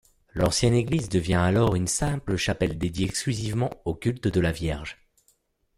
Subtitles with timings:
[0.33, 4.97] L'ancienne église devient alors une simple chapelle dédiée exclusivement au culte de la vierge.